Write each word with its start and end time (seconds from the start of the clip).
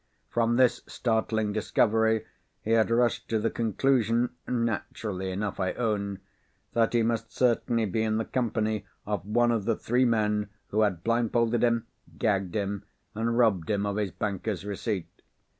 From 0.31 0.55
this 0.55 0.81
startling 0.87 1.53
discovery 1.53 2.25
he 2.63 2.71
had 2.71 2.89
rushed 2.89 3.29
to 3.29 3.37
the 3.37 3.51
conclusion 3.51 4.31
(naturally 4.47 5.29
enough 5.29 5.59
I 5.59 5.73
own) 5.73 6.21
that 6.73 6.93
he 6.93 7.03
must 7.03 7.31
certainly 7.31 7.85
be 7.85 8.01
in 8.01 8.17
the 8.17 8.25
company 8.25 8.83
of 9.05 9.23
one 9.23 9.51
of 9.51 9.65
the 9.65 9.75
three 9.75 10.05
men, 10.05 10.49
who 10.69 10.81
had 10.81 11.03
blindfolded 11.03 11.63
him, 11.63 11.85
gagged 12.17 12.55
him, 12.55 12.83
and 13.13 13.37
robbed 13.37 13.69
him 13.69 13.85
of 13.85 13.97
his 13.97 14.09
banker's 14.09 14.65
receipt. 14.65 15.21